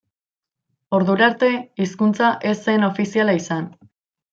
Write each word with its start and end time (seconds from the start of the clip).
Ordu 0.99 1.17
arte 1.27 1.51
hizkuntza 1.85 2.33
ez 2.53 2.57
zen 2.69 2.91
ofiziala 2.93 3.41
izan. 3.45 3.73